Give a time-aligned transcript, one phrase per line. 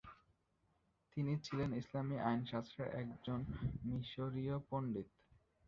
[1.11, 3.39] তিনি ছিলেন ইসলামী আইনশাস্ত্রের একজন
[3.83, 5.07] মিশরীয় পণ্ডিত।